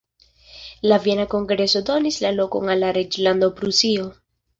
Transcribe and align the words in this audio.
La 0.91 0.95
Viena 1.01 1.25
kongreso 1.33 1.81
donis 1.89 2.17
la 2.23 2.31
lokon 2.37 2.71
al 2.77 2.81
la 2.85 2.89
reĝlando 2.99 3.51
Prusio. 3.61 4.09